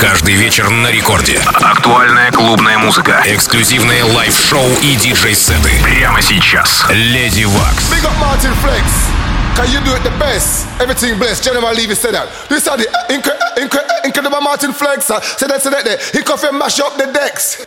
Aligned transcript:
Каждый 0.00 0.34
вечер 0.34 0.70
на 0.70 0.90
рекорде. 0.90 1.38
Актуальная 1.60 2.32
клубная 2.32 2.78
музыка. 2.78 3.22
Эксклюзивные 3.26 4.02
лайв-шоу 4.02 4.66
и 4.80 4.96
диджей-сеты. 4.96 5.72
Прямо 5.82 6.22
сейчас. 6.22 6.86
Леди 6.88 7.44
Вакс. 7.44 7.92
Big 7.92 8.02
up 8.02 8.18
Martin 8.18 8.54
Flex. 8.62 8.82
Can 9.54 9.70
you 9.70 9.84
do 9.84 9.94
it 9.94 10.02
the 10.02 10.18
best? 10.18 10.66
Everything 10.80 11.18
blessed. 11.18 11.44
General 11.44 11.74
Levy 11.74 11.94
said 11.94 12.14
that. 12.14 12.28
This 12.48 12.66
are 12.66 12.78
the 12.78 12.88
incredible 14.02 14.40
Martin 14.40 14.72
Flex. 14.72 15.04
Say 15.04 15.46
that, 15.46 15.60
say 15.60 15.68
that, 15.68 15.84
that. 15.84 16.00
He 16.14 16.22
could 16.22 16.40
mash 16.54 16.80
up 16.80 16.96
the 16.96 17.12
decks. 17.12 17.66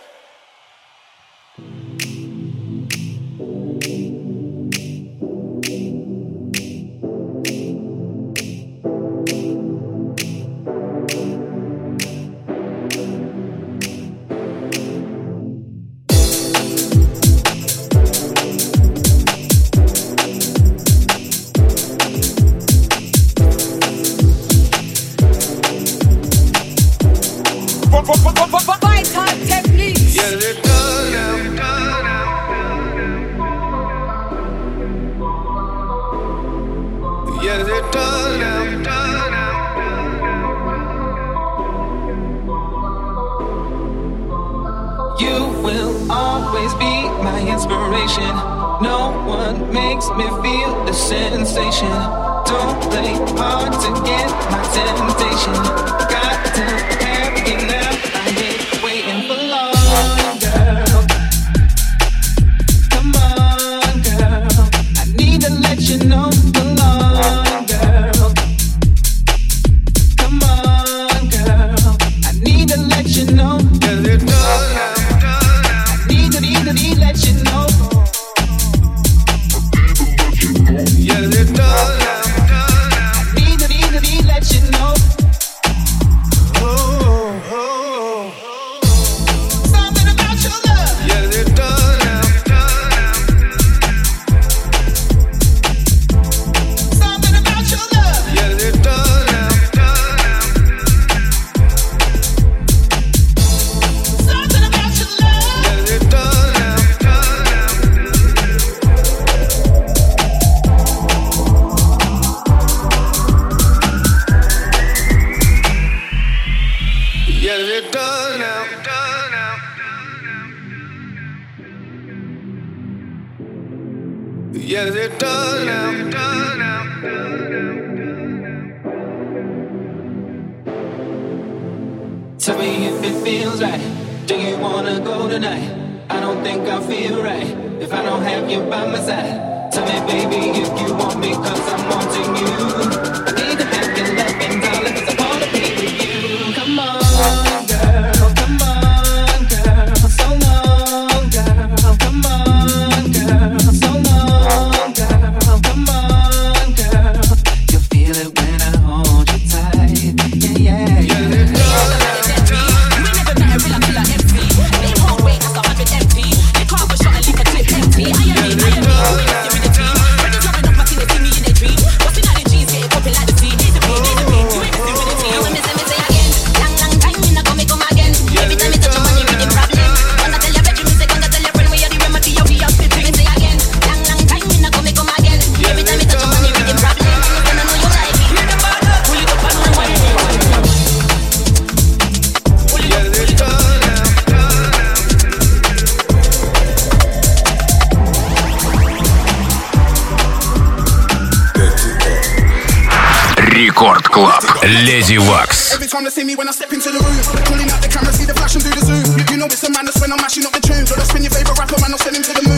listening 212.06 212.22
to 212.22 212.34
the 212.34 212.53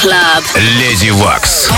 Club. 0.00 0.44
Леди 0.54 1.10
Вакс. 1.10 1.68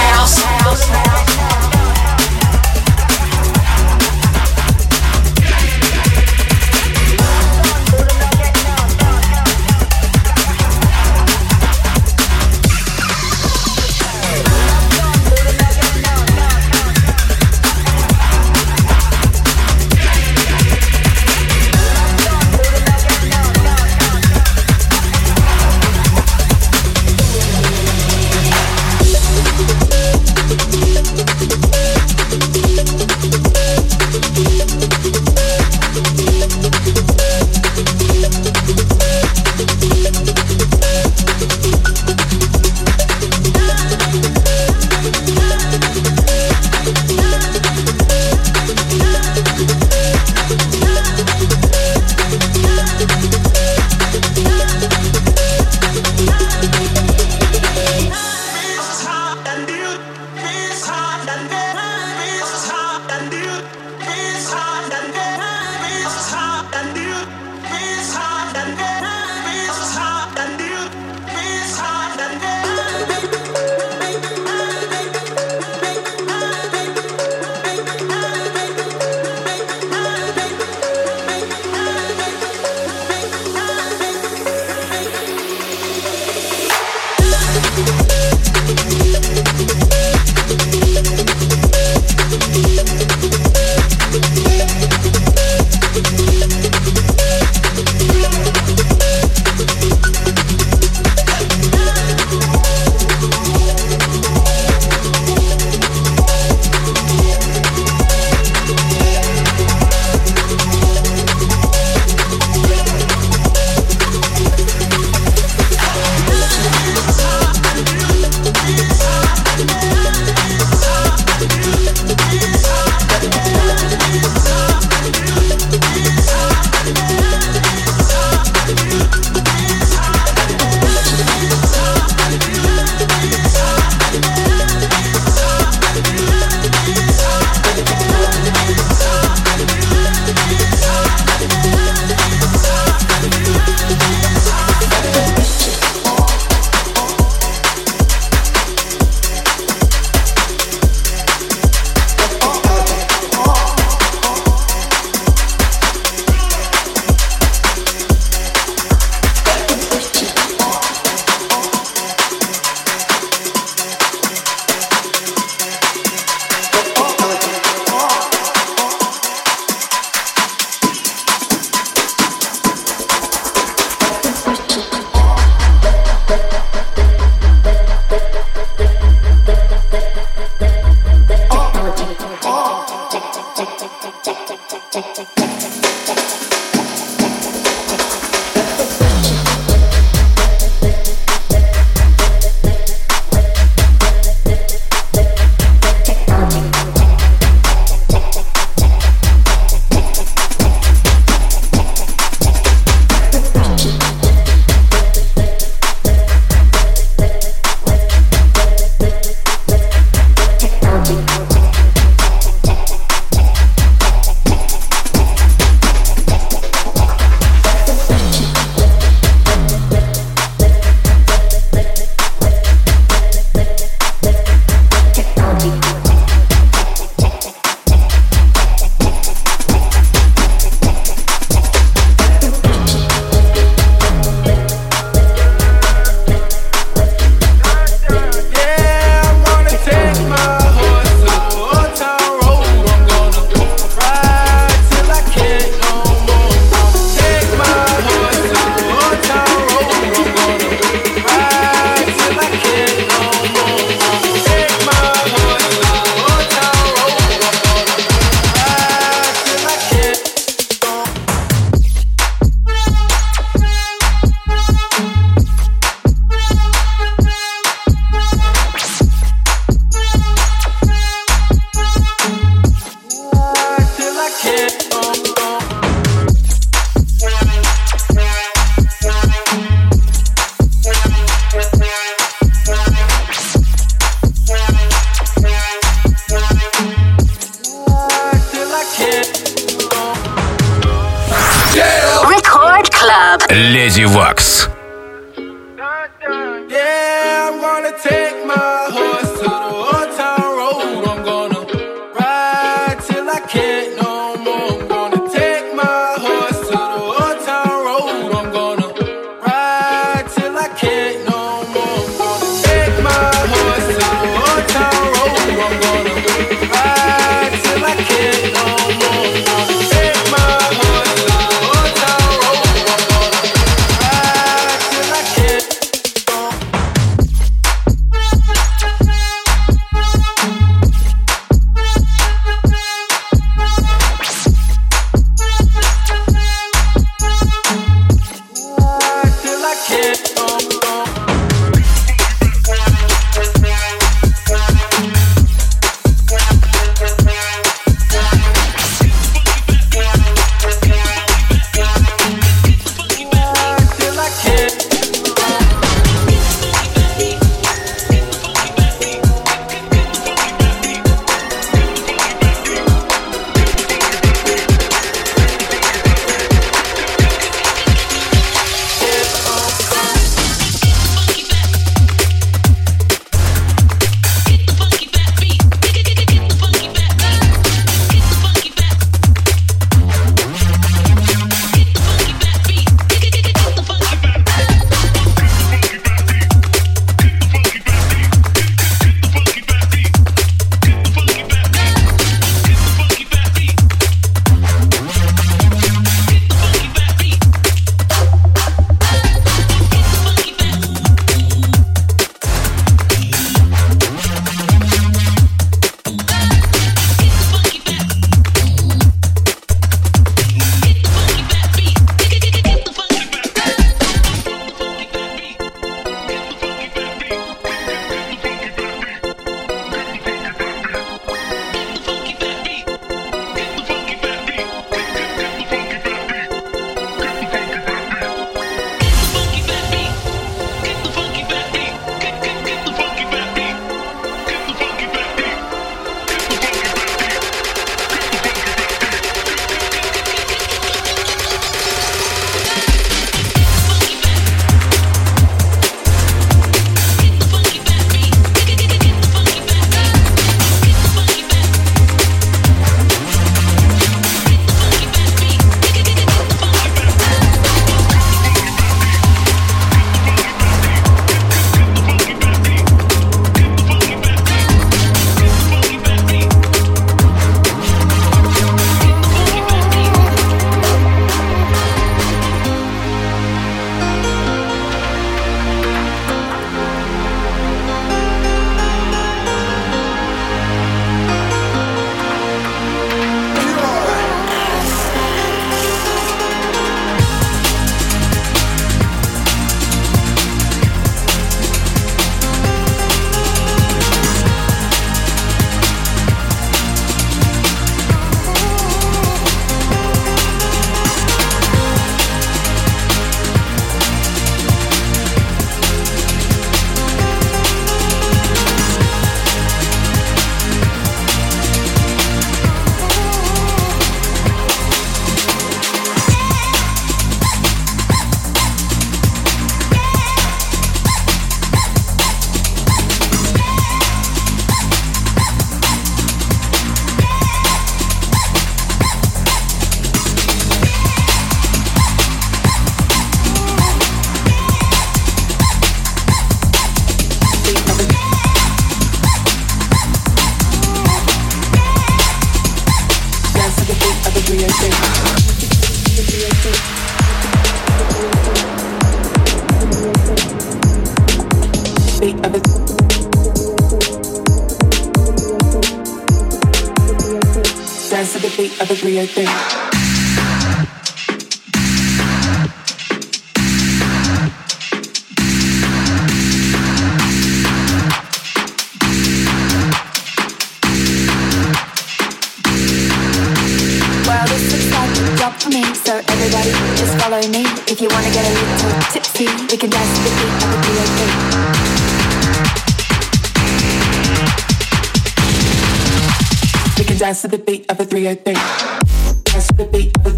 dance 587.20 587.42
to 587.42 587.48
the 587.48 587.58
beat 587.58 587.84
of 587.90 588.00
a 588.00 588.04
303. 588.06 588.54
Dance 588.54 589.66
to 589.66 589.74
the 589.76 589.84
beat 589.92 590.10
of 590.18 590.26
a, 590.26 590.32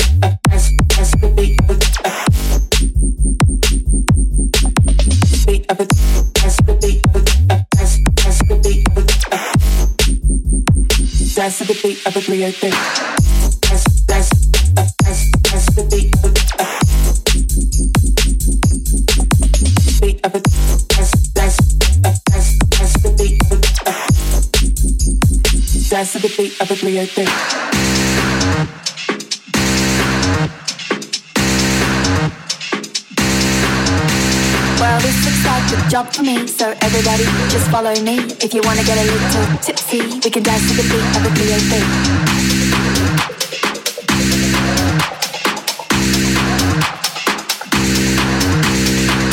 dance, 0.49 0.69
oh 0.69 0.87
dance 0.89 1.11
to 1.13 1.19
the 1.21 1.29
beat 1.37 1.61
of 1.63 1.71
a, 1.71 1.79
dance 1.79 2.13
dance 11.35 11.59
to 11.59 11.65
the 11.65 11.81
beat 11.83 12.07
of 12.07 12.17
a 12.17 12.21
303. 12.21 13.22
Of 26.63 26.71
a 26.71 26.77
303. 26.77 27.25
Well, 34.79 35.01
this 35.01 35.19
looks 35.25 35.45
like 35.45 35.67
a 35.75 35.91
job 35.91 36.07
for 36.15 36.23
me, 36.23 36.47
so 36.47 36.73
everybody 36.83 37.25
just 37.51 37.69
follow 37.69 37.95
me. 38.03 38.19
If 38.39 38.55
you 38.55 38.63
wanna 38.63 38.85
get 38.85 38.97
a 38.97 39.03
little 39.03 39.59
tipsy, 39.59 40.03
we 40.23 40.31
can 40.31 40.45
dance 40.45 40.69
to 40.71 40.75
the 40.79 40.87
beat 40.87 41.03
of 41.19 41.27
a 41.27 41.31
B.A.B. 41.35 41.73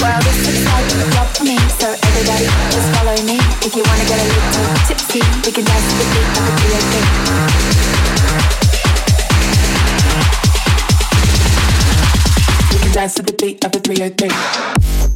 Well, 0.01 0.19
this 0.25 0.39
looks 0.47 0.65
like 0.65 0.87
a 0.97 1.13
job 1.13 1.27
for 1.37 1.43
me, 1.43 1.57
so 1.77 1.93
everybody 1.93 2.45
just 2.73 2.89
follow 2.97 3.17
me. 3.21 3.37
If 3.61 3.75
you 3.75 3.83
wanna 3.85 4.05
get 4.05 4.17
a 4.17 4.38
we 5.15 5.21
can 5.51 5.63
dance 5.65 5.91
to 5.91 5.97
the 5.97 6.05
beat 6.13 6.37
of 6.37 6.59
dance 12.93 13.13
to 13.15 13.21
the 13.23 13.33
beat 13.33 13.65
of 13.65 13.75
a 13.75 13.79
303. 13.79 14.27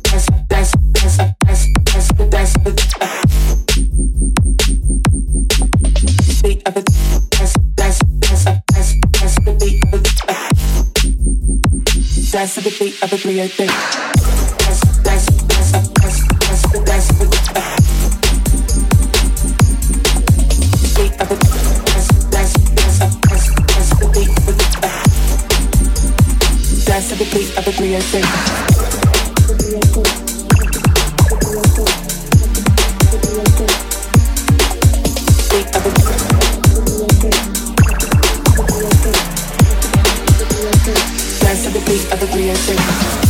Dance, 0.04 0.26
dance, 0.48 0.72
dance, 0.94 1.18
dance, 1.44 1.68
dance. 1.90 2.08
Beat 2.16 2.30
dance, 2.30 2.54
the 2.54 2.70
beat 2.74 2.94
of. 3.02 3.14
Dance 12.32 12.56
to 12.56 12.62
the 12.62 12.76
beat 12.80 13.04
of 13.04 13.14
a 13.14 13.18
303. 13.18 14.13
The 42.26 42.38
beat 42.38 43.23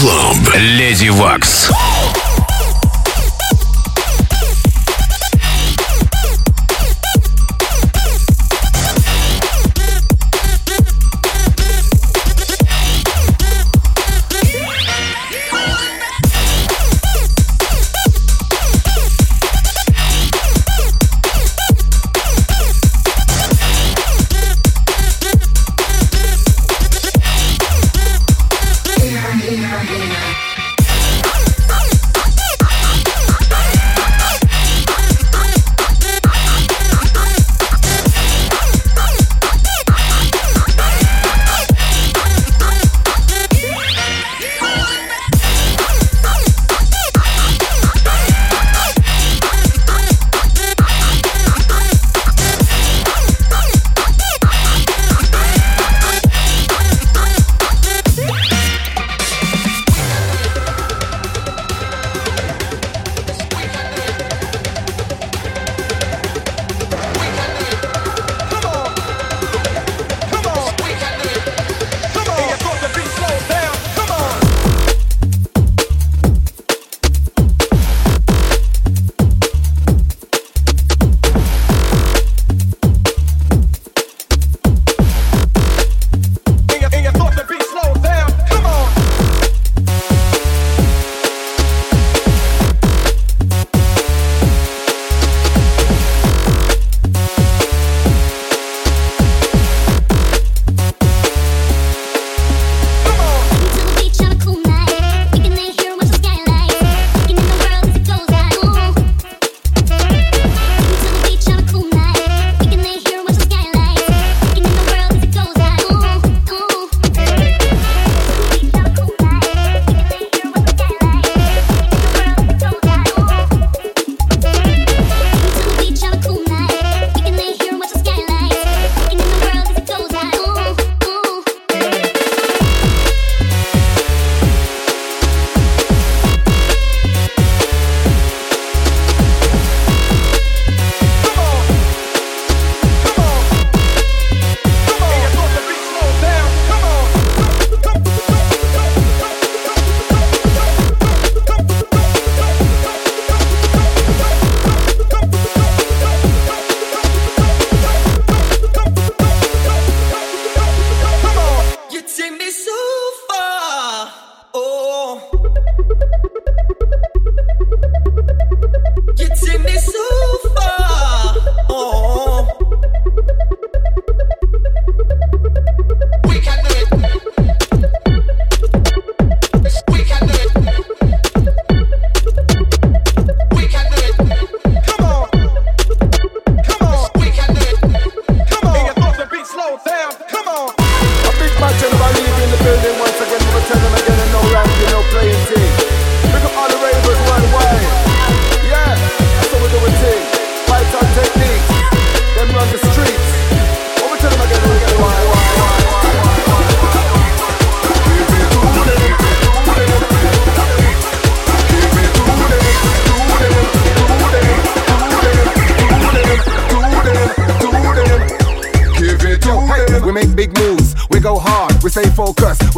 Club. 0.00 0.56
Леди 0.56 1.10
Вакс. 1.10 1.70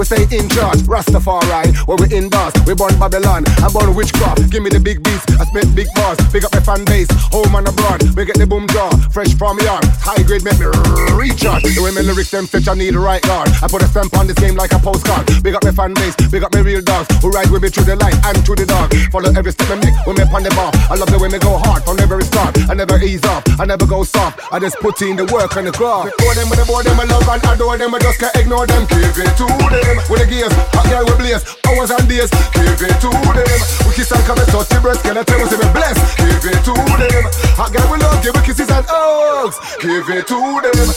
We 0.03 0.07
stay 0.07 0.37
in 0.37 0.49
charge. 0.49 0.79
Rastafari, 0.83 1.72
when 1.93 2.09
we 2.09 2.17
in 2.17 2.29
bars, 2.29 2.53
we 2.67 2.75
born 2.75 2.97
Babylon, 2.97 3.45
I'm 3.61 3.73
born 3.73 3.95
witchcraft. 3.95 4.49
Give 4.51 4.63
me 4.63 4.71
the 4.71 4.81
big 4.81 5.03
beats, 5.03 5.25
I 5.37 5.45
spit 5.45 5.69
big 5.75 5.89
bars, 5.95 6.17
big 6.33 6.45
up 6.45 6.53
my 6.53 6.61
fan 6.61 6.85
base, 6.85 7.09
home 7.29 7.53
and 7.55 7.69
abroad. 7.69 8.01
We 8.17 8.25
get 8.25 8.39
the 8.39 8.47
boom 8.47 8.67
jaw, 8.69 8.89
fresh 9.13 9.35
from 9.37 9.61
yard, 9.61 9.85
high 10.01 10.23
grade 10.25 10.45
make 10.45 10.57
me 10.57 10.67
recharge. 11.13 11.69
The 11.69 11.81
way 11.85 11.93
my 11.93 12.01
lyrics 12.01 12.31
them 12.31 12.47
fetch, 12.47 12.69
I 12.69 12.75
need 12.75 12.95
the 12.97 13.03
right 13.03 13.21
guard. 13.23 13.53
I 13.61 13.69
put 13.69 13.83
a 13.83 13.89
stamp 13.89 14.17
on 14.17 14.27
this 14.27 14.39
game 14.41 14.57
like 14.57 14.73
a 14.73 14.81
postcard. 14.81 15.29
Big 15.43 15.55
up 15.55 15.65
my 15.65 15.73
fan 15.73 15.93
base, 15.93 16.17
big 16.33 16.43
up 16.43 16.53
my 16.55 16.65
real 16.65 16.81
dogs, 16.81 17.09
who 17.21 17.29
ride 17.29 17.51
with 17.51 17.63
me 17.63 17.69
through 17.69 17.85
the 17.85 17.97
light 17.97 18.17
and 18.25 18.41
through 18.45 18.57
the 18.57 18.67
dark. 18.67 18.93
Follow 19.13 19.29
every 19.37 19.53
step 19.53 19.69
I 19.69 19.77
make, 19.77 19.97
when 20.09 20.17
me 20.17 20.25
on 20.25 20.43
the 20.43 20.53
bar. 20.57 20.73
I 20.89 20.97
love 20.97 21.13
the 21.13 21.19
way 21.21 21.29
me 21.29 21.39
go 21.39 21.61
hard 21.61 21.85
from 21.85 22.01
the 22.01 22.07
very 22.09 22.25
start. 22.25 22.57
I 22.71 22.75
never 22.75 22.97
ease 23.05 23.25
up, 23.29 23.45
I 23.61 23.65
never 23.69 23.85
go 23.85 24.05
soft. 24.05 24.41
I 24.49 24.59
just 24.59 24.81
put 24.81 25.01
in 25.03 25.17
the 25.17 25.29
work 25.29 25.57
and 25.57 25.69
the 25.69 25.73
craft. 25.73 26.17
Before 26.17 26.35
them 26.35 26.49
with 26.49 26.61
the 26.61 26.65
boy, 26.65 26.81
them 26.83 26.97
I 26.97 27.05
love 27.05 27.29
and 27.29 27.45
adore 27.45 27.77
them. 27.77 27.93
I 27.93 27.99
just 28.01 28.17
can't 28.17 28.35
ignore 28.37 28.67
them. 28.67 28.89
Give 28.89 29.05
it 29.05 29.37
to 29.37 29.45
them. 29.45 29.97
With 30.09 30.25
the 30.25 30.27
gears, 30.29 30.53
hot 30.73 30.89
girl 30.89 31.05
we 31.05 31.15
blaze. 31.21 31.45
Oh, 31.69 31.82
Hours 31.83 31.91
and 31.91 32.09
days. 32.09 32.31
Give 32.31 32.81
it 32.81 33.01
to 33.01 33.11
them. 33.11 33.35
We 33.35 33.95
kiss 33.95 34.13
and 34.13 34.23
and 34.23 34.49
touch 34.53 34.69
the 34.69 34.79
breast. 34.81 35.03
Can 35.03 35.19
I 35.19 35.25
tell 35.25 35.43
us 35.43 35.53
if 35.53 35.59
we 35.59 35.67
bless? 35.73 35.99
Give 36.15 36.47
it 36.47 36.63
to 36.63 36.75
them. 36.75 37.25
Hot 37.59 37.73
girl 37.73 37.91
we 37.91 37.99
love. 37.99 38.23
Give 38.23 38.37
it 38.37 38.45
kisses 38.45 38.71
and 38.71 38.87
hugs. 38.89 39.59
Give 39.83 40.09
it 40.09 40.29
to 40.29 40.63
them. 40.63 40.89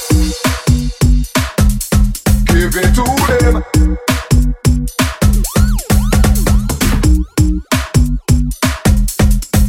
Give 2.45 2.75
it 2.77 2.93
to 2.93 3.03
them. 3.33 3.65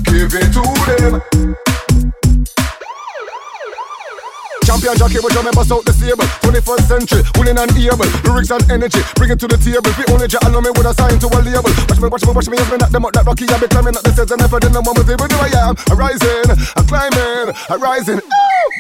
Give 0.05 0.35
it 0.35 0.52
to 0.52 0.62
them. 1.00 1.76
Champion 4.66 4.98
Jackie, 4.98 5.22
but 5.22 5.31
you 5.31 5.46
bust 5.55 5.70
out 5.70 5.87
the 5.87 5.94
stable. 5.94 6.26
21st 6.42 6.85
century, 6.90 7.22
willing 7.38 7.55
and 7.55 7.70
able. 7.79 8.02
Lyrics 8.26 8.50
and 8.50 8.66
energy, 8.66 8.98
bring 9.14 9.31
it 9.31 9.38
to 9.38 9.46
the 9.46 9.55
table. 9.55 9.94
We 9.94 10.02
only 10.11 10.26
jet 10.26 10.42
allow 10.42 10.59
me 10.59 10.74
with 10.74 10.90
a 10.90 10.94
sign 10.98 11.22
to 11.22 11.31
a 11.31 11.38
label. 11.38 11.70
Watch 11.87 12.02
me, 12.02 12.09
watch 12.11 12.26
me, 12.26 12.33
watch 12.35 12.48
me, 12.50 12.59
yes, 12.59 12.66
me 12.66 12.76
knock 12.83 12.90
them 12.90 13.07
out 13.07 13.14
that 13.14 13.22
rocky. 13.22 13.46
I 13.46 13.62
be 13.62 13.70
climbing 13.70 13.94
up 13.94 14.02
the 14.02 14.11
stairs 14.11 14.35
and 14.35 14.42
never 14.42 14.59
did 14.59 14.74
no 14.74 14.83
one 14.83 14.98
with 14.98 15.07
it. 15.07 15.22
But 15.22 15.31
I 15.38 15.55
am, 15.70 15.79
rising, 15.94 16.50
I'm 16.50 16.83
climbing, 16.83 17.55
I'm 17.70 17.79
rising. 17.79 18.18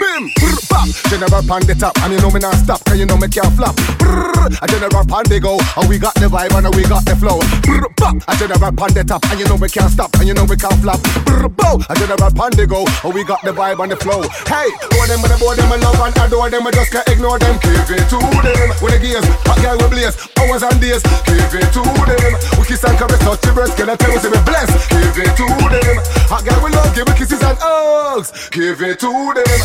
Bim, 0.02 0.26
brr, 0.42 0.58
bop. 0.66 0.90
General 1.06 1.42
pan 1.46 1.62
the 1.70 1.74
top, 1.78 1.94
and 2.02 2.12
you 2.12 2.18
know 2.18 2.34
me 2.34 2.42
not 2.42 2.58
stop, 2.58 2.82
cause 2.82 2.98
you 2.98 3.06
know 3.06 3.16
me 3.16 3.30
can't 3.30 3.54
flop. 3.54 3.78
Brr, 4.02 4.50
a 4.58 4.66
general 4.66 5.06
pan 5.06 5.22
they 5.30 5.38
go, 5.38 5.54
and 5.78 5.86
we 5.86 6.02
got 6.02 6.18
the 6.18 6.26
vibe 6.26 6.50
and 6.50 6.66
we 6.74 6.82
got 6.82 7.06
the 7.06 7.14
flow. 7.14 7.38
Brr, 7.62 7.86
bop. 7.94 8.18
A 8.26 8.34
general 8.34 8.74
pan 8.74 8.90
the 8.90 9.06
top, 9.06 9.22
and 9.30 9.38
you 9.38 9.46
know 9.46 9.54
we 9.54 9.70
can't 9.70 9.94
stop, 9.94 10.10
and 10.18 10.26
you 10.26 10.34
know 10.34 10.44
we 10.50 10.58
can't 10.58 10.76
flop. 10.82 10.98
Brr, 11.22 11.46
bow. 11.46 11.78
A 11.88 11.94
general 11.94 12.34
pan 12.34 12.50
they 12.58 12.66
go, 12.66 12.82
and 13.06 13.14
we 13.14 13.22
got 13.22 13.38
the 13.46 13.54
vibe 13.54 13.78
and 13.78 13.94
the 13.94 13.98
flow. 14.02 14.26
Hey, 14.50 14.66
boy 14.90 15.06
them 15.06 15.22
with 15.22 15.30
the 15.30 15.38
boy 15.38 15.54
them 15.54 15.70
love 15.86 16.02
and 16.02 16.18
adore 16.18 16.50
them, 16.50 16.66
I 16.66 16.70
just 16.74 16.90
can't 16.90 17.06
ignore 17.08 17.38
them. 17.38 17.54
Give 17.62 17.90
it 17.94 18.06
to 18.10 18.18
them. 18.18 18.66
When 18.82 18.90
the 18.90 18.98
gears, 18.98 19.26
hot 19.46 19.58
girl 19.62 19.78
we 19.78 19.86
blaze, 19.94 20.16
hours 20.42 20.62
and 20.66 20.78
days. 20.82 21.02
Give 21.26 21.54
it 21.54 21.70
to 21.74 21.82
them. 21.82 22.32
We 22.58 22.62
kiss 22.66 22.82
and 22.82 22.98
caress, 22.98 23.22
touch 23.22 23.40
the 23.46 23.52
breast, 23.54 23.78
can 23.78 23.90
I 23.90 23.94
tell 23.94 24.10
you 24.10 24.18
say 24.18 24.30
me 24.30 24.40
bless? 24.42 24.70
Give 24.90 25.18
it 25.22 25.32
to 25.38 25.46
them. 25.46 25.94
Hot 26.26 26.42
girl 26.42 26.58
we 26.62 26.70
love, 26.74 26.90
give 26.94 27.06
me 27.06 27.14
kisses 27.14 27.42
and 27.42 27.58
hugs. 27.60 28.34
Give 28.50 28.80
it 28.82 28.98
to 29.00 29.10
them. 29.10 29.60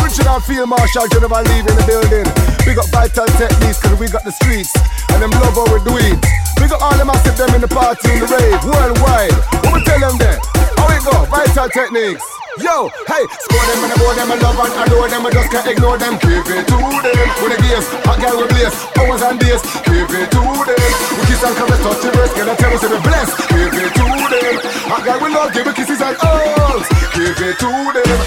Original 0.00 0.40
field 0.40 0.68
marshal 0.68 1.06
General 1.12 1.44
leaving 1.52 1.76
the 1.76 1.84
building. 1.84 2.26
We 2.64 2.72
got 2.74 2.88
vital 2.90 3.28
techniques 3.36 3.80
cause 3.80 3.98
we 4.00 4.08
got 4.08 4.24
the 4.24 4.32
streets. 4.32 4.72
And 5.12 5.20
them 5.20 5.32
love 5.42 5.56
how 5.56 5.68
we 5.68 5.78
do 5.84 5.94
it. 6.00 6.16
We 6.60 6.66
got 6.68 6.80
all 6.80 6.96
them 6.96 7.12
massive 7.12 7.36
them 7.36 7.52
in 7.54 7.60
the 7.60 7.70
party 7.70 8.08
in 8.10 8.24
the 8.24 8.28
rave 8.32 8.62
worldwide. 8.64 9.36
What 9.62 9.72
we 9.76 9.80
tell 9.84 10.00
them 10.00 10.16
then? 10.18 10.38
How 10.80 10.88
we 10.88 10.98
go? 11.04 11.14
Vital 11.28 11.68
techniques. 11.68 12.35
Yo, 12.56 12.88
hey, 13.04 13.24
score 13.44 13.66
them 13.68 13.84
and 13.84 13.92
I 13.92 13.96
board 14.00 14.16
them, 14.16 14.32
I 14.32 14.36
love 14.40 14.56
and 14.56 14.72
adore 14.80 15.08
them, 15.08 15.26
I 15.26 15.30
just 15.30 15.50
can't 15.50 15.66
ignore 15.68 15.98
them. 15.98 16.16
Give 16.24 16.40
it 16.40 16.64
to 16.72 16.78
them. 16.80 17.28
With 17.44 17.52
the 17.52 17.58
gears, 17.60 17.84
hot 18.08 18.16
girl 18.16 18.40
we 18.40 18.48
blaze, 18.48 18.72
hours 18.96 19.20
and 19.20 19.38
days. 19.38 19.60
Give 19.84 20.08
it 20.08 20.30
to 20.32 20.40
them. 20.40 20.92
We 21.20 21.22
kiss 21.28 21.44
and 21.44 21.52
caress, 21.52 21.80
touch 21.84 22.00
the 22.00 22.10
breast, 22.16 22.34
can 22.34 22.48
I 22.48 22.56
tell 22.56 22.72
us 22.72 22.82
if 22.82 22.90
we 22.90 22.98
bless? 23.04 23.28
Give 23.52 23.76
it 23.76 23.92
to 23.92 24.04
them. 24.32 24.56
Hot 24.88 25.04
girl 25.04 25.20
we 25.20 25.28
love, 25.36 25.52
give 25.52 25.66
me 25.66 25.72
kisses 25.76 26.00
and 26.00 26.16
hugs. 26.16 26.88
Give 27.12 27.36
it 27.44 27.58
to 27.60 27.68
them. 27.92 28.18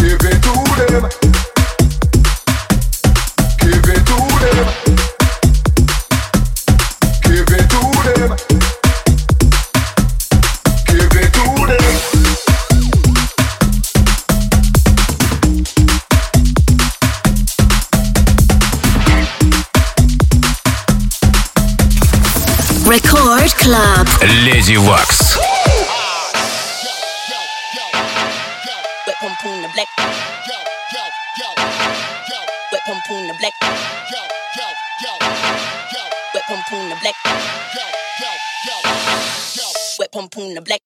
Give 0.00 0.24
it 0.24 0.40
to 0.40 0.52
them. 0.88 1.45
Club. 23.65 24.07
Леди 24.21 24.77
Вакс. 24.77 25.37
Wet 29.07 29.15
pum 29.19 29.35
pum 29.41 29.61
the 29.61 29.69
black. 29.73 29.87
Wet 32.71 32.81
pum 32.85 33.01
pum 33.07 33.27
the 33.27 33.33
black. 33.39 33.53
Wet 36.33 36.43
pum 36.47 36.61
pum 36.69 36.89
the 36.89 36.95
black. 37.01 37.15
Wet 39.99 40.11
pum 40.11 40.29
pum 40.29 40.53
the 40.53 40.61
black. 40.61 40.81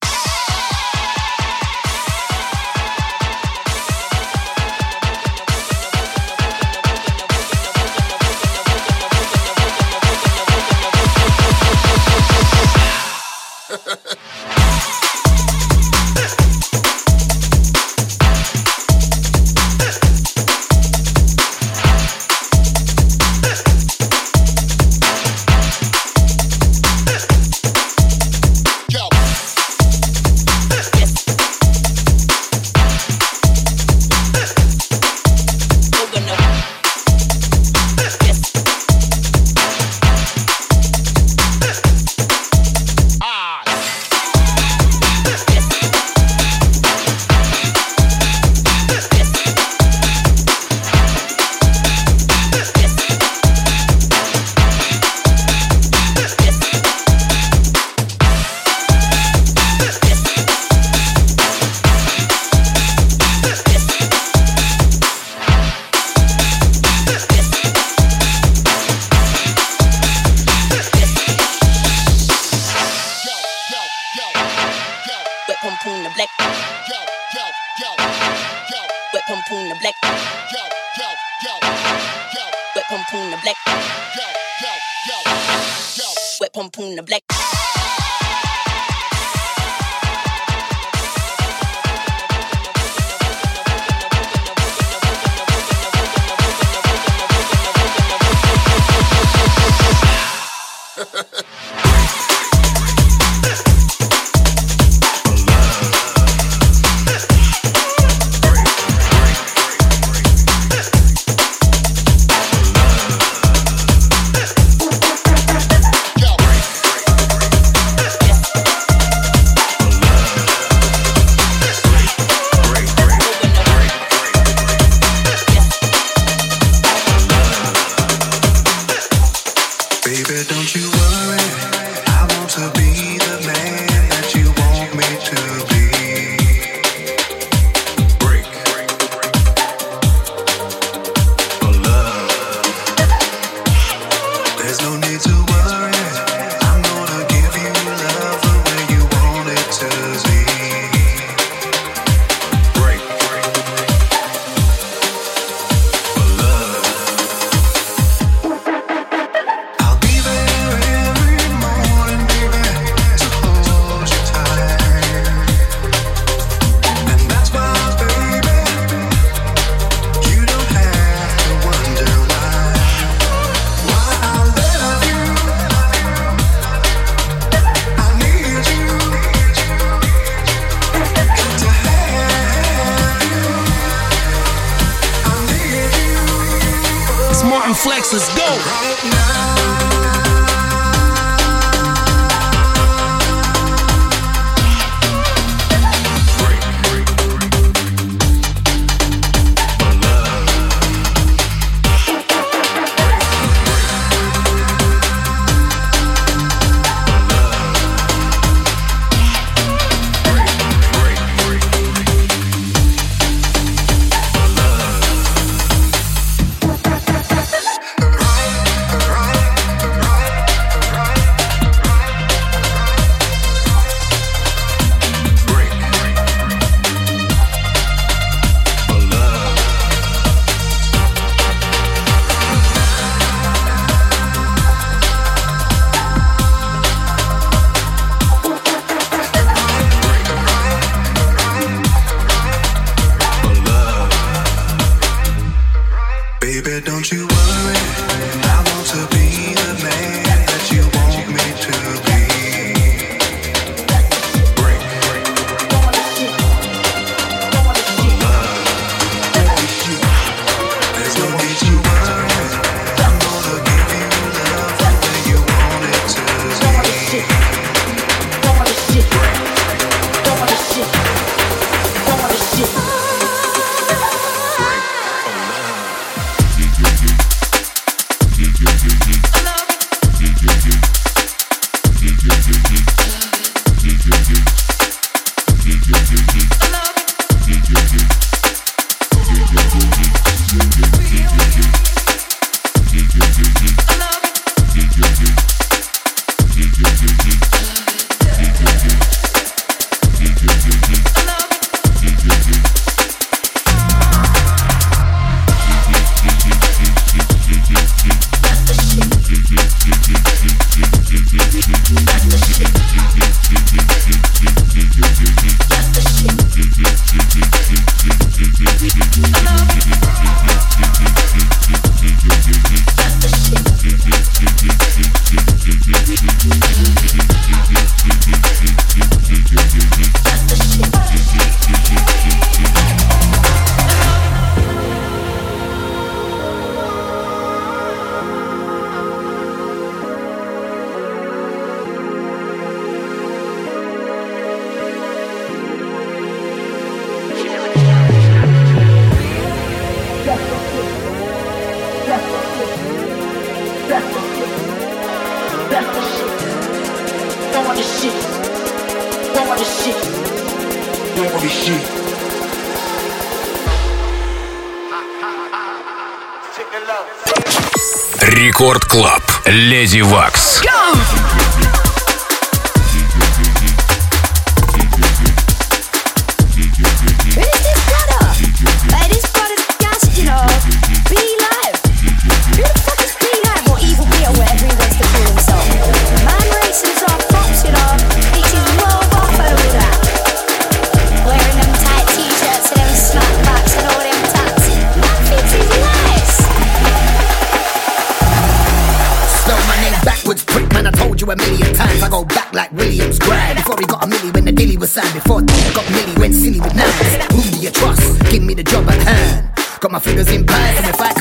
Before 405.23 405.41
he 405.41 405.75
got 405.75 405.85
milli 405.85 406.19
went 406.19 406.35
silly 406.35 406.61
with 406.61 406.75
nines. 406.75 407.15
Who 407.33 407.43
do 407.51 407.59
you 407.61 407.71
trust? 407.71 408.31
Give 408.31 408.43
me 408.43 408.55
the 408.55 408.63
job 408.63 408.89
at 408.89 409.03
hand. 409.03 409.51
Got 409.81 409.93
my 409.93 409.99
fingers 409.99 410.31
in 410.33 410.47
pies, 410.47 410.79
and 410.79 410.87
if 410.87 411.01
I 411.01 411.13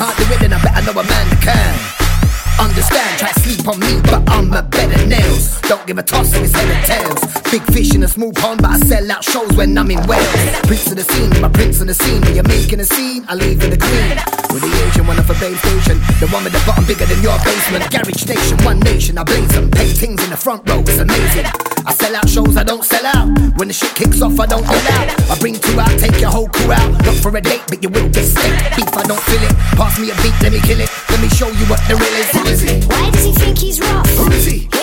Don't 5.70 5.86
give 5.86 6.00
a 6.00 6.02
toss 6.02 6.34
if 6.34 6.42
it's 6.42 6.54
head 6.58 6.66
and 6.66 6.82
tails. 6.82 7.22
Big 7.54 7.62
fish 7.70 7.94
in 7.94 8.02
a 8.02 8.08
small 8.08 8.34
pond, 8.34 8.60
but 8.60 8.72
I 8.72 8.80
sell 8.80 9.06
out 9.12 9.24
shows 9.24 9.54
when 9.54 9.78
I'm 9.78 9.92
in 9.92 10.02
Wales. 10.10 10.42
Prince 10.66 10.90
of 10.90 10.98
the 10.98 11.06
scene, 11.06 11.30
my 11.40 11.48
prince 11.48 11.80
on 11.80 11.86
the 11.86 11.94
scene. 11.94 12.22
When 12.26 12.34
you're 12.34 12.50
making 12.50 12.80
a 12.80 12.86
scene, 12.86 13.24
I 13.30 13.36
leave 13.36 13.62
with 13.62 13.78
the 13.78 13.78
queen. 13.78 14.18
With 14.50 14.66
the 14.66 14.72
Asian 14.90 15.06
one 15.06 15.22
off 15.22 15.30
a 15.30 15.38
base 15.38 15.62
station, 15.62 16.02
the 16.18 16.26
one 16.34 16.42
with 16.42 16.58
the 16.58 16.64
bottom 16.66 16.90
bigger 16.90 17.06
than 17.06 17.22
your 17.22 17.38
basement. 17.46 17.86
Garage 17.94 18.18
station, 18.18 18.58
one 18.66 18.80
nation, 18.82 19.20
I 19.20 19.24
blaze 19.24 19.54
them. 19.54 19.70
Paintings 19.70 20.18
in 20.26 20.34
the 20.34 20.42
front 20.42 20.66
row, 20.66 20.82
it's 20.82 20.98
amazing. 20.98 21.46
I 21.86 21.94
sell 21.94 22.18
out 22.18 22.26
shows, 22.26 22.58
I 22.58 22.66
don't 22.66 22.84
sell 22.84 23.06
out. 23.06 23.30
When 23.62 23.70
the 23.70 23.78
shit 23.78 23.94
kicks 23.94 24.26
off, 24.26 24.42
I 24.42 24.50
don't 24.50 24.66
yell 24.66 24.90
out. 24.98 25.06
I 25.30 25.38
bring 25.38 25.54
two 25.54 25.78
out, 25.78 25.94
take 26.02 26.18
your 26.18 26.34
whole 26.34 26.50
crew 26.50 26.74
out. 26.74 26.90
Not 27.06 27.22
for 27.22 27.30
a 27.38 27.42
date, 27.46 27.62
but 27.70 27.86
you 27.86 27.94
will 27.94 28.10
get 28.10 28.26
sick. 28.26 28.58
Beef, 28.74 28.90
I 28.98 29.06
don't 29.06 29.22
feel 29.22 29.46
it. 29.46 29.54
Pass 29.78 30.02
me 30.02 30.10
a 30.10 30.18
beat, 30.26 30.34
let 30.42 30.50
me 30.50 30.66
kill 30.66 30.82
it. 30.82 30.90
Let 31.14 31.22
me 31.22 31.30
show 31.30 31.54
you 31.54 31.66
what 31.70 31.78
the 31.86 31.94
real 31.94 32.16
is. 32.18 32.34
Who 32.34 32.42
is 32.50 32.62
he? 32.66 32.74
Why 32.90 33.14
does 33.14 33.22
he 33.22 33.34
think 33.38 33.62
he's 33.62 33.78
rough? 33.78 34.10
Who 34.18 34.34
is 34.34 34.50
he? 34.50 34.79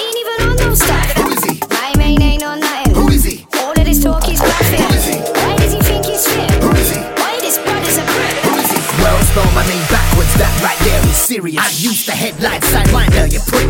That 10.39 10.53
right 10.63 10.79
there 10.85 11.01
is 11.09 11.17
serious. 11.17 11.59
I 11.59 11.69
used 11.71 12.07
the 12.07 12.13
headline 12.13 12.61
sidewinder, 12.61 13.33
you 13.33 13.41
prick. 13.41 13.69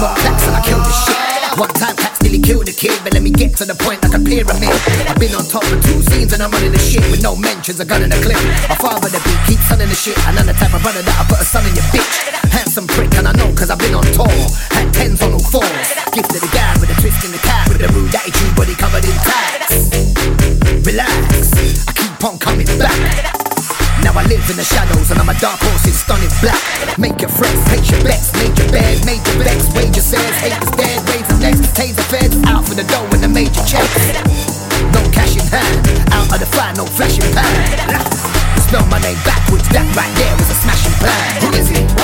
More 0.00 0.14
claps 0.16 0.46
and 0.46 0.56
I 0.56 0.62
killed 0.64 0.84
the 0.84 0.92
shit. 0.92 1.37
One 1.58 1.74
time 1.74 1.96
cats 1.98 2.22
nearly 2.22 2.38
killed 2.38 2.68
a 2.68 2.72
kid, 2.72 2.94
but 3.02 3.12
let 3.14 3.22
me 3.22 3.34
get 3.34 3.58
to 3.58 3.64
the 3.66 3.74
point 3.74 3.98
like 4.06 4.14
a 4.14 4.22
pyramid. 4.22 4.70
I've 5.10 5.18
been 5.18 5.34
on 5.34 5.42
top 5.42 5.66
of 5.66 5.82
two 5.82 5.98
scenes 6.06 6.30
and 6.32 6.38
I'm 6.38 6.54
running 6.54 6.70
the 6.70 6.78
shit 6.78 7.02
with 7.10 7.20
no 7.20 7.34
mentions, 7.34 7.80
a 7.80 7.84
gun 7.84 8.06
and 8.06 8.14
a 8.14 8.20
clip. 8.22 8.38
A 8.70 8.78
father 8.78 9.10
the 9.10 9.18
beat, 9.26 9.42
keep 9.50 9.58
sunning 9.66 9.90
the 9.90 9.98
shit. 9.98 10.14
And 10.30 10.38
I'm 10.38 10.46
the 10.46 10.54
type 10.54 10.70
of 10.70 10.86
brother 10.86 11.02
that 11.02 11.16
I 11.18 11.26
put 11.26 11.42
a 11.42 11.44
son 11.44 11.66
in 11.66 11.74
your 11.74 11.82
bitch. 11.90 12.14
Handsome 12.54 12.86
prick, 12.86 13.10
and 13.18 13.26
I 13.26 13.34
know 13.34 13.50
cause 13.58 13.74
I've 13.74 13.82
been 13.82 13.98
on 13.98 14.06
tour. 14.14 14.30
Had 14.70 14.94
tens 14.94 15.18
on 15.18 15.34
all 15.34 15.42
fours. 15.42 15.88
Gifted 16.14 16.46
the 16.46 16.50
guy 16.54 16.78
with 16.78 16.94
a 16.94 16.96
twist 17.02 17.26
in 17.26 17.34
the 17.34 17.42
cap, 17.42 17.66
with 17.66 17.82
a 17.82 17.90
rude 17.90 18.14
attitude, 18.14 18.54
body 18.54 18.78
covered 18.78 19.02
in 19.02 19.18
tags. 19.26 19.90
Relax, 20.86 21.50
I 21.90 21.92
keep 21.98 22.22
on 22.22 22.38
coming 22.38 22.70
back. 22.78 23.37
I 24.18 24.26
live 24.26 24.50
in 24.50 24.58
the 24.58 24.66
shadows 24.66 25.14
and 25.14 25.20
I'm 25.22 25.30
a 25.30 25.38
dark 25.38 25.62
horse 25.62 25.86
in 25.86 25.94
stunning 25.94 26.34
black. 26.42 26.58
Make 26.98 27.22
your 27.22 27.30
friends, 27.30 27.62
hate 27.70 27.86
your 27.86 28.02
bets, 28.02 28.34
make 28.34 28.50
your 28.58 28.66
bed, 28.74 28.98
major 29.06 29.38
bets, 29.38 29.70
wager 29.78 30.02
says, 30.02 30.34
haters 30.42 30.74
dead, 30.74 30.98
raise 31.06 31.28
the 31.30 31.38
next, 31.38 31.70
taser 31.78 32.02
feds, 32.10 32.34
out 32.50 32.66
for 32.66 32.74
the 32.74 32.82
dough 32.90 33.06
and 33.14 33.22
the 33.22 33.30
major 33.30 33.62
checks. 33.62 34.10
No 34.90 35.06
cash 35.14 35.38
in 35.38 35.46
hand, 35.46 35.86
out 36.10 36.34
of 36.34 36.40
the 36.42 36.50
fire, 36.50 36.74
no 36.74 36.84
flashing 36.98 37.30
pan. 37.30 38.02
Spell 38.66 38.84
my 38.90 38.98
name 38.98 39.22
backwards, 39.22 39.70
that 39.70 39.86
right 39.94 40.10
there 40.18 40.34
is 40.42 40.50
a 40.50 40.58
smashing 40.66 40.98
plan. 40.98 41.38
Who 41.38 41.54
is 41.54 41.68
he? 41.70 41.97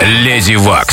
Леди 0.00 0.56
Вак. 0.56 0.87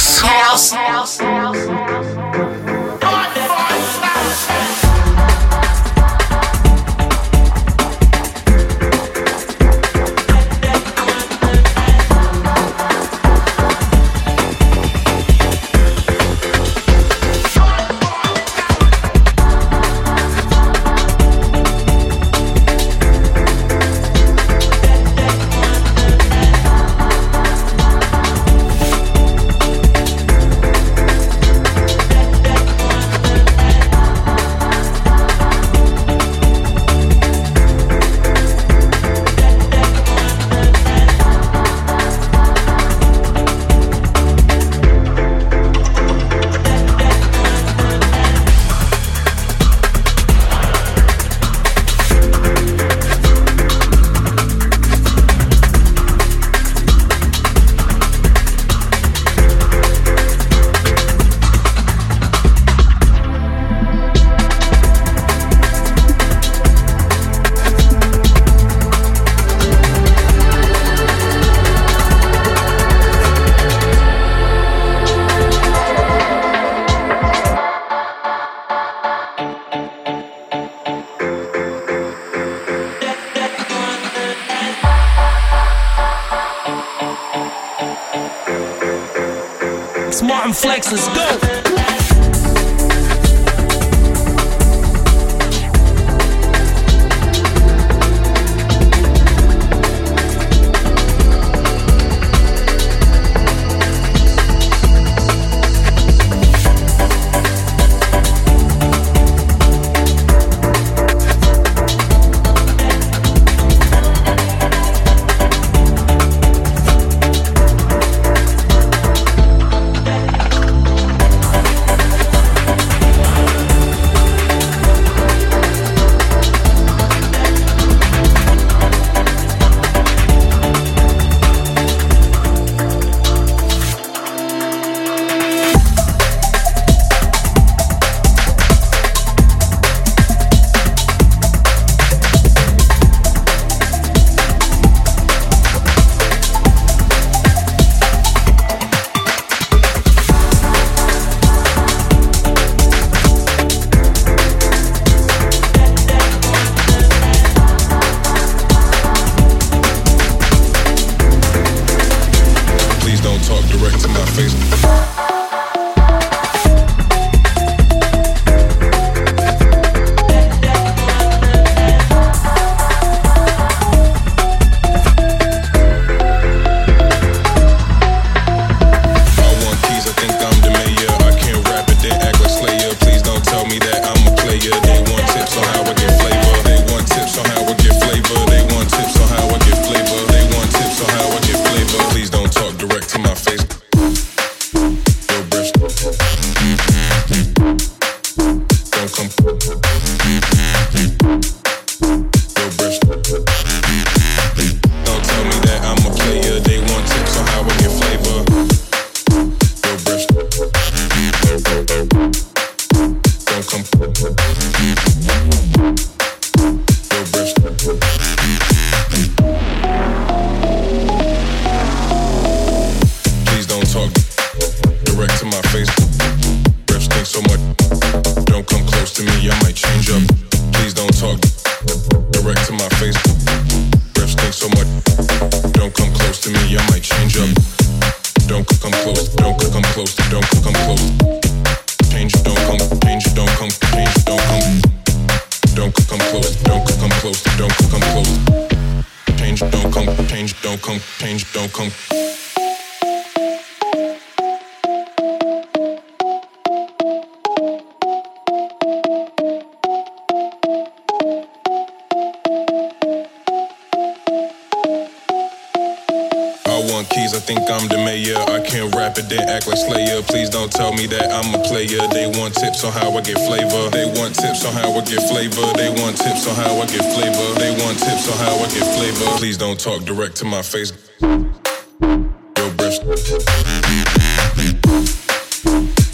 tell 270.85 270.93
me 270.93 271.07
that 271.07 271.33
I'm 271.33 271.49
a 271.55 271.57
player. 271.63 272.05
They 272.13 272.27
want 272.37 272.53
tips 272.53 272.83
on 272.83 272.91
how 272.91 273.17
I 273.17 273.21
get 273.21 273.39
flavor. 273.49 273.89
They 273.89 274.05
want 274.05 274.35
tips 274.35 274.63
on 274.65 274.73
how 274.73 274.93
I 274.93 275.01
get 275.01 275.27
flavor. 275.29 275.73
They 275.73 275.89
want 275.89 276.15
tips 276.17 276.45
on 276.47 276.55
how 276.55 276.77
I 276.77 276.85
get 276.85 277.01
flavor. 277.13 277.53
They 277.57 277.71
want 277.81 277.97
tips 277.97 278.29
on 278.29 278.37
how 278.45 278.53
I 278.53 278.67
get 278.69 278.85
flavor. 278.93 279.25
Please 279.37 279.57
don't 279.57 279.79
talk 279.79 280.03
direct 280.03 280.35
to 280.37 280.45
my 280.45 280.61
face. 280.61 280.93
Your 281.21 282.69
breath. 282.77 283.01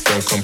Don't 0.08 0.26
come. 0.28 0.42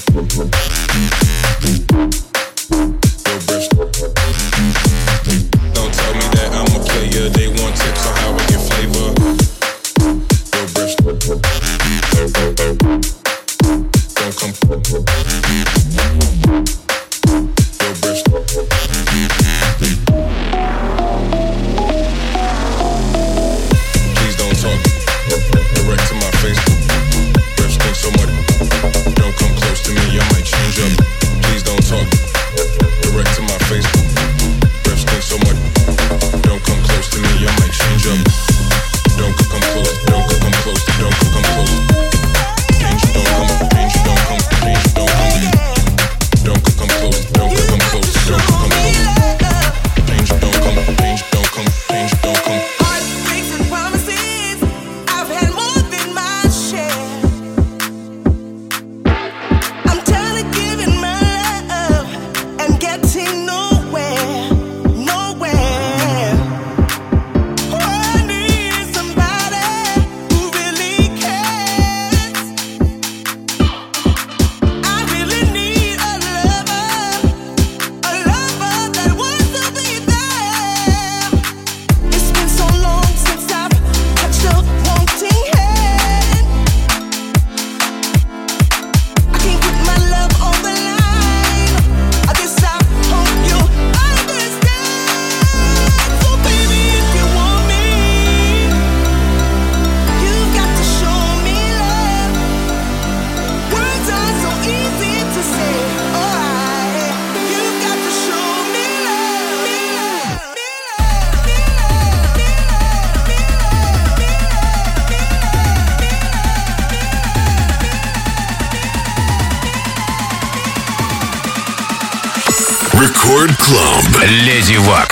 Леди 124.30 124.76
Вак. 124.78 125.07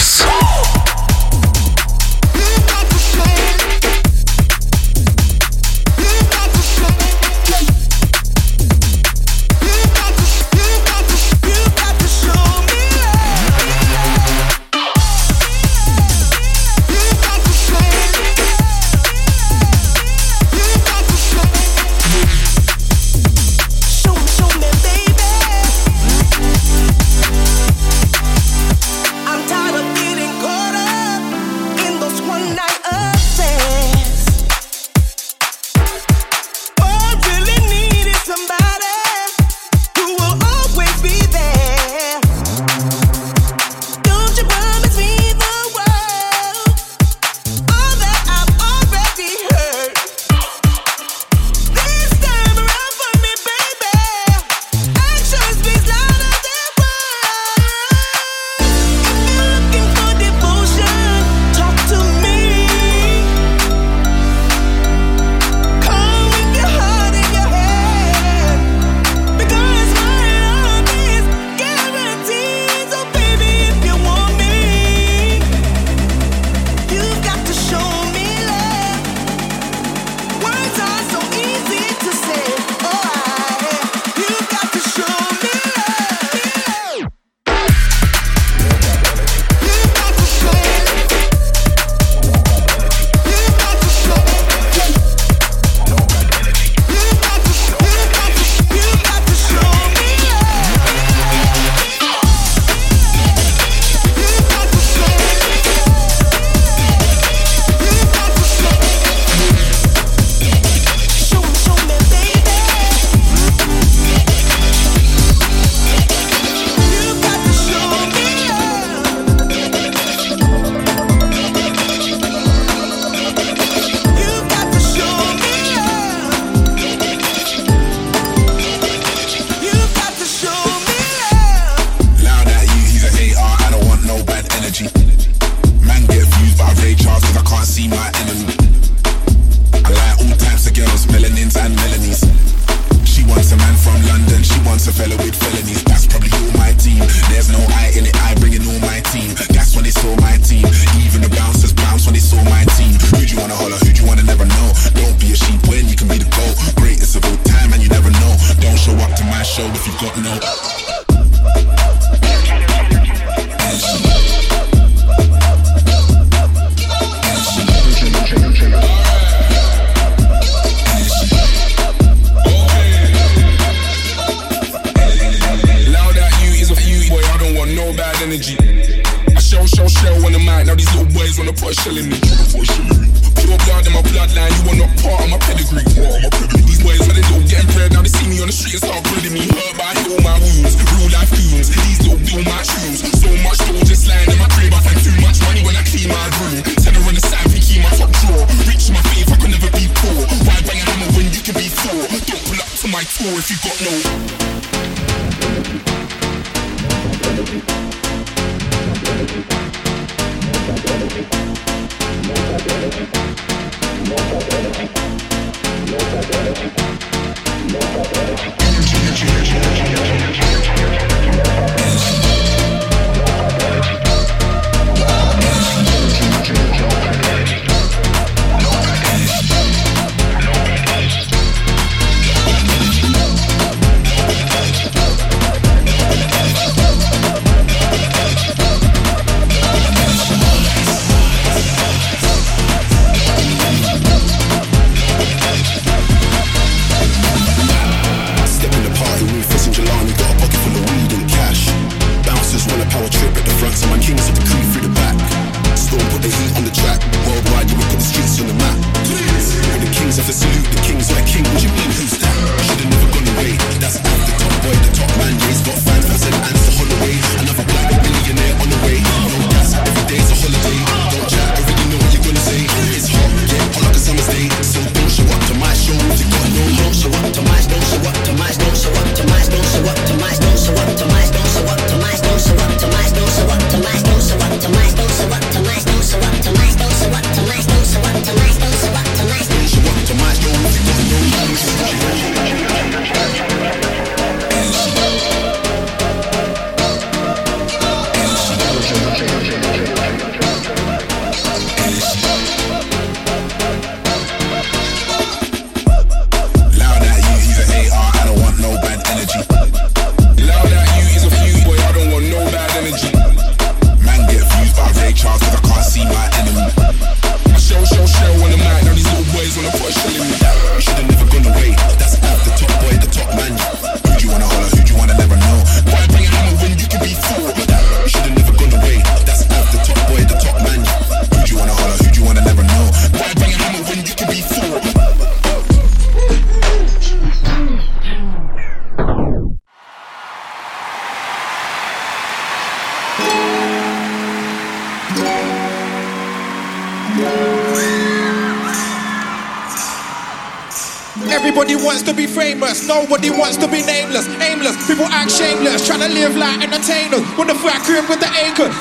Nobody 352.96 353.30
wants 353.30 353.58
to 353.60 353.68
be 353.68 353.84
nameless, 353.84 354.28
aimless. 354.40 354.76
People 354.88 355.06
act 355.12 355.32
shameless, 355.32 355.84
trying 355.84 356.00
to 356.00 356.12
live 356.16 356.36
like 356.40 356.64
entertainers. 356.64 357.24
With 357.36 357.52
the 357.52 357.58
fat 357.60 357.84
crib 357.84 358.08
with 358.08 358.24
the 358.24 358.32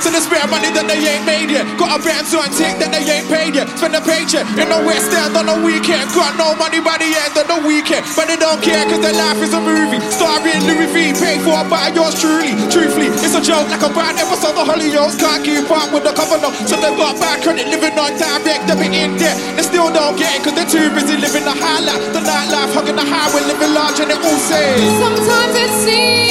so 0.00 0.08
they 0.08 0.20
spare 0.20 0.46
money 0.48 0.70
that 0.72 0.86
they 0.88 1.00
ain't 1.00 1.24
made 1.26 1.50
yet. 1.50 1.64
Got 1.76 1.96
a 1.96 1.98
brand 2.00 2.26
on 2.32 2.48
tick 2.56 2.74
that 2.80 2.90
they 2.90 3.04
ain't 3.04 3.28
paid 3.28 3.52
yet. 3.54 3.68
Spend 3.76 3.94
a 3.94 4.02
paycheck 4.02 4.46
in 4.56 4.68
the 4.68 4.80
West 4.84 5.12
End 5.12 5.36
on 5.36 5.46
the 5.46 5.58
weekend. 5.60 6.08
Got 6.16 6.36
no 6.40 6.56
money 6.56 6.80
by 6.80 6.96
the 6.96 7.08
end 7.10 7.34
of 7.36 7.46
the 7.46 7.58
weekend, 7.66 8.06
but 8.16 8.26
they 8.26 8.38
don't 8.38 8.60
care 8.62 8.84
cause 8.88 9.02
their 9.02 9.16
life 9.16 9.40
is 9.44 9.52
a 9.52 9.60
movie. 9.60 10.00
Starring 10.08 10.62
Louis 10.64 10.88
V, 10.92 10.96
paid 11.16 11.40
for 11.44 11.60
by 11.68 11.92
yours 11.92 12.16
truly. 12.16 12.56
Truthfully, 12.72 13.12
it's 13.20 13.36
a 13.36 13.42
joke 13.42 13.68
like 13.68 13.84
a 13.84 13.92
bad 13.92 14.16
episode 14.16 14.56
of 14.56 14.64
Hollyoaks. 14.64 15.20
Can't 15.20 15.44
keep 15.44 15.68
up 15.68 15.92
with 15.92 16.04
the 16.04 16.12
cover 16.16 16.40
no, 16.40 16.50
so 16.64 16.76
they 16.80 16.92
got 16.96 17.18
bad 17.20 17.42
credit 17.44 17.68
living 17.68 17.96
on 17.98 18.16
direct 18.16 18.64
debit 18.66 18.92
in 18.92 19.16
debt. 19.20 19.36
They 19.56 19.64
still 19.64 19.92
don't 19.92 20.16
get 20.16 20.32
it 20.34 20.40
cause 20.44 20.54
they're 20.56 20.68
too 20.68 20.88
busy 20.96 21.16
living 21.20 21.44
the 21.44 21.54
high 21.54 21.84
life. 21.84 22.00
The 22.16 22.20
nightlife, 22.24 22.72
hugging 22.72 22.96
the 22.96 23.06
highway, 23.06 23.44
living 23.46 23.74
large 23.74 24.00
and 24.00 24.10
they 24.10 24.18
all 24.18 24.40
say. 24.48 24.80
Sometimes 24.98 25.54
it 25.54 25.72
seems 25.84 26.24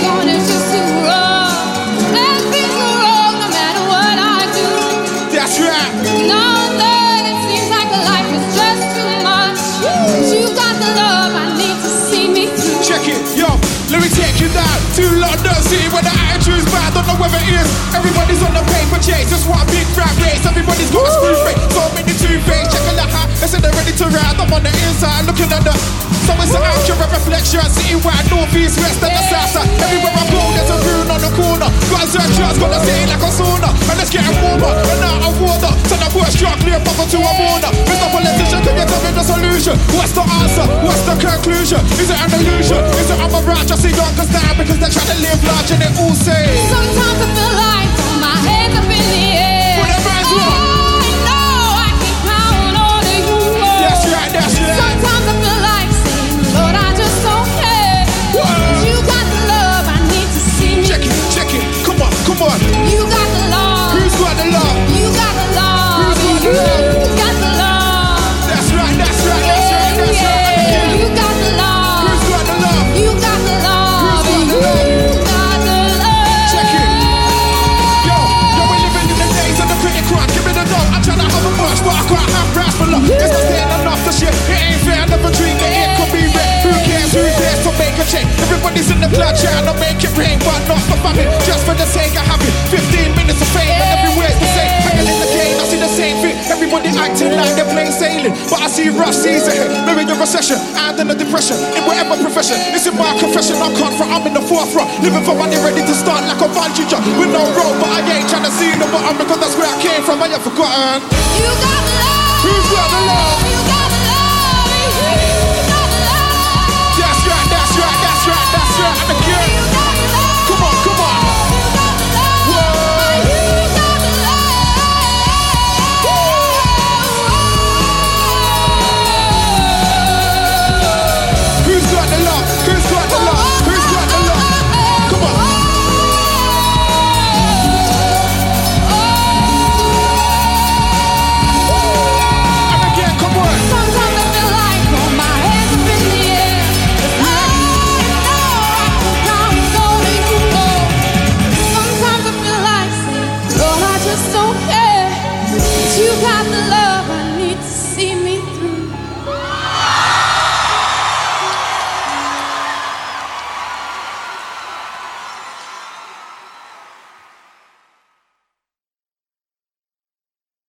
the 0.00 0.34
is 0.34 0.48
just 0.48 0.66
too 0.72 1.06
wrong. 1.06 1.41
Check 13.02 13.18
it, 13.18 13.34
yo. 13.34 13.50
Let 13.90 13.98
me 13.98 14.08
take 14.14 14.38
you 14.38 14.46
down 14.54 14.78
to 14.94 15.02
London 15.18 15.58
City 15.66 15.90
where 15.90 16.06
the 16.06 16.14
attitude's 16.30 16.62
bad. 16.70 16.94
Don't 16.94 17.02
know 17.10 17.18
whether 17.18 17.34
it 17.34 17.50
is. 17.50 17.66
Everybody's 17.90 18.38
on 18.46 18.54
the 18.54 18.62
paper 18.70 19.02
chase. 19.02 19.26
Just 19.26 19.50
one 19.50 19.66
big 19.66 19.86
fat 19.98 20.14
race. 20.22 20.46
Everybody's 20.46 20.90
got 20.94 21.08
a 21.08 21.10
screw 21.10 21.34
face. 21.42 21.58
So 21.74 21.82
many 21.98 22.14
two 22.14 22.38
face. 22.46 22.70
Checking 22.70 22.94
the 22.94 23.02
hat. 23.02 23.26
They 23.42 23.48
say 23.50 23.58
they're 23.58 23.74
ready 23.74 23.90
to 23.90 24.06
ride. 24.06 24.38
I'm 24.38 24.52
on 24.54 24.62
the 24.62 24.70
inside 24.70 25.26
looking 25.26 25.50
at 25.50 25.64
the. 25.66 26.11
So 26.22 26.32
it's 26.38 26.54
an 26.54 26.62
accurate 26.62 27.10
reflection. 27.10 27.66
Citywide, 27.66 28.26
north, 28.30 28.54
east, 28.54 28.78
west, 28.78 29.02
and 29.02 29.10
the 29.10 29.22
south 29.26 29.58
side. 29.58 29.66
Everywhere 29.82 30.14
I 30.14 30.24
go, 30.30 30.42
there's 30.54 30.70
a 30.70 30.78
rune 30.86 31.10
on 31.10 31.18
the 31.18 31.30
corner. 31.34 31.68
Got 31.90 32.02
a 32.02 32.06
search, 32.06 32.38
got 32.38 32.54
to 32.54 32.78
stay 32.86 33.02
like 33.10 33.24
a 33.26 33.30
sauna. 33.34 33.70
And 33.90 33.98
it's 33.98 34.10
getting 34.10 34.38
warmer. 34.38 34.70
And 34.70 35.00
now 35.02 35.18
I'm 35.18 35.34
water. 35.42 35.72
So 35.90 35.98
the 35.98 36.08
worst 36.14 36.38
truck 36.38 36.62
clear 36.62 36.78
bubble 36.78 37.10
to 37.10 37.18
a 37.18 37.32
mourner. 37.42 37.70
Mr. 37.90 38.06
Politician, 38.14 38.60
can 38.62 38.74
you 38.78 38.86
tell 38.86 39.02
me 39.02 39.10
the 39.10 39.24
solution? 39.26 39.74
What's 39.98 40.14
the 40.14 40.22
answer? 40.22 40.66
What's 40.86 41.02
the 41.10 41.14
conclusion? 41.18 41.82
Is 41.98 42.06
it 42.06 42.18
an 42.18 42.30
illusion? 42.38 42.80
Is 43.02 43.10
it 43.10 43.18
a 43.18 43.26
rat? 43.42 43.66
Just 43.66 43.82
see 43.82 43.90
youngers 43.90 44.30
die 44.30 44.54
because 44.54 44.78
they're 44.78 44.94
trying 44.94 45.10
to 45.10 45.18
live 45.26 45.40
large 45.42 45.70
and 45.74 45.82
they 45.82 45.90
all 45.98 46.14
say. 46.14 46.46
Sometimes 46.70 47.18
I 47.18 47.28
feel 47.34 47.54
like 47.58 47.90
my 48.22 48.36
hands 48.46 48.78
up 48.78 48.86
in 48.86 49.06
the 49.10 49.26
air. 49.42 49.74
Whatever 49.82 50.71
I'm 104.12 104.26
in 104.28 104.34
the 104.34 104.44
forefront, 104.44 104.92
living 105.00 105.24
for 105.24 105.34
money, 105.34 105.56
ready 105.56 105.80
to 105.80 105.94
start 105.96 106.20
like 106.28 106.36
a 106.36 106.48
bungee 106.52 106.84
jump 106.84 107.08
with 107.16 107.32
no 107.32 107.40
rope, 107.56 107.80
but 107.80 107.88
I 107.88 108.04
ain't 108.04 108.28
trying 108.28 108.44
to 108.44 108.52
see 108.52 108.68
the 108.76 108.84
bottom 108.92 109.16
because 109.16 109.40
that's 109.40 109.56
where 109.56 109.64
I 109.64 109.80
came 109.80 110.04
from. 110.04 110.20
I 110.20 110.28
ain't 110.28 110.44
forgotten. 110.44 111.00
You 111.40 111.48
got 111.48 111.71